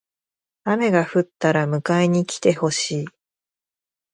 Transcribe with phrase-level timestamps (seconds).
[0.63, 3.07] 雨が降ったら迎えに来てほしい。